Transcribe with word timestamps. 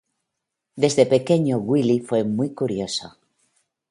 Desde 0.77 1.05
pequeño 1.05 1.57
Wille 1.59 2.01
fue 2.01 2.23
muy 2.23 2.55
curioso. 2.55 3.19